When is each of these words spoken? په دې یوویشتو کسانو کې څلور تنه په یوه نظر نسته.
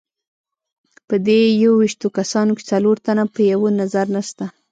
په 1.07 1.15
دې 1.27 1.41
یوویشتو 1.63 2.07
کسانو 2.17 2.51
کې 2.57 2.63
څلور 2.71 2.97
تنه 3.05 3.23
په 3.33 3.39
یوه 3.51 3.69
نظر 3.81 4.05
نسته. 4.15 4.45